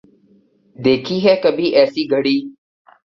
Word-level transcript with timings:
دیکھی 0.75 1.17
ہے 1.25 1.33
کبھی 1.43 1.67
ایسی 1.77 2.03
گھڑی 2.11 2.37